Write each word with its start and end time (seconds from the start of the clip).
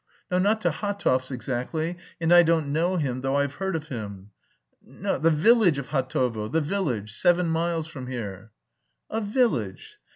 No, 0.31 0.39
not 0.39 0.61
to 0.61 0.71
Hatov's 0.71 1.29
exactly... 1.29 1.95
And 2.19 2.33
I 2.33 2.41
don't 2.41 2.73
know 2.73 2.97
him 2.97 3.21
though 3.21 3.35
I've 3.35 3.53
heard 3.61 3.75
of 3.75 3.89
him." 3.89 4.31
"The 4.81 5.29
village 5.29 5.77
of 5.77 5.89
Hatovo, 5.89 6.47
the 6.51 6.59
village, 6.59 7.13
seven 7.15 7.47
miles 7.49 7.85
from 7.85 8.07
here." 8.07 8.51
"A 9.11 9.21
village? 9.21 9.99